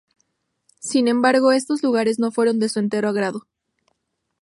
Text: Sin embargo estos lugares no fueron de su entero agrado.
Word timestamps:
Sin 0.79 1.07
embargo 1.07 1.51
estos 1.51 1.83
lugares 1.83 2.17
no 2.17 2.31
fueron 2.31 2.57
de 2.59 2.69
su 2.69 2.79
entero 2.79 3.07
agrado. 3.09 3.45